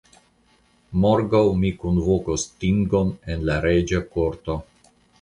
[1.03, 4.63] Morgaŭ mi kunvokos tingon en la reĝa korto.